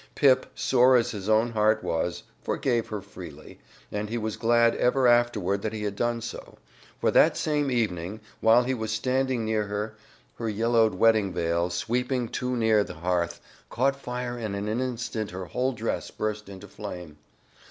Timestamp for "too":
12.29-12.55